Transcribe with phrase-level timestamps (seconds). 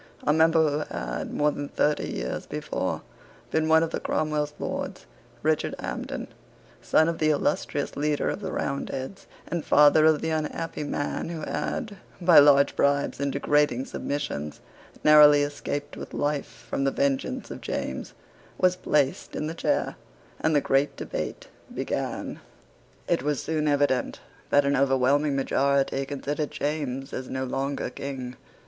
[0.23, 3.03] A member who had, more than thirty years before,
[3.51, 5.05] been one of Cromwell's Lords,
[5.43, 6.27] Richard Hampden,
[6.81, 11.41] son of the illustrious leader of the Roundheads, and father of the unhappy man who
[11.41, 14.59] had, by large bribes and degrading submissions,
[15.03, 18.15] narrowly escaped with life from the vengeance of James,
[18.57, 19.97] was placed in the chair,
[20.39, 22.39] and the great debate began.
[23.07, 28.35] It was soon evident that an overwhelming majority considered James as no longer King.